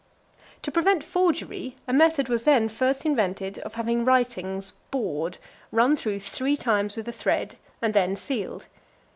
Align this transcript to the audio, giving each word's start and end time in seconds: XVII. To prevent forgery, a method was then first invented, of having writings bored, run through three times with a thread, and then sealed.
XVII. 0.01 0.57
To 0.63 0.71
prevent 0.71 1.03
forgery, 1.03 1.75
a 1.87 1.93
method 1.93 2.27
was 2.27 2.41
then 2.41 2.69
first 2.69 3.05
invented, 3.05 3.59
of 3.59 3.75
having 3.75 4.03
writings 4.03 4.73
bored, 4.89 5.37
run 5.71 5.95
through 5.95 6.21
three 6.21 6.57
times 6.57 6.95
with 6.95 7.07
a 7.07 7.11
thread, 7.13 7.55
and 7.83 7.93
then 7.93 8.15
sealed. 8.15 8.65